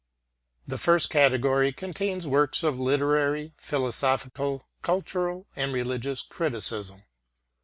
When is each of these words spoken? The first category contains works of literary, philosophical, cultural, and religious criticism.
The 0.65 0.79
first 0.79 1.11
category 1.11 1.71
contains 1.71 2.25
works 2.25 2.63
of 2.63 2.79
literary, 2.79 3.53
philosophical, 3.59 4.67
cultural, 4.81 5.45
and 5.55 5.71
religious 5.71 6.23
criticism. 6.23 7.03